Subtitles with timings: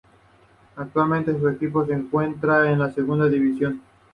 [0.77, 3.91] Actualmente su equipo se encuentra en la segunda división nacional.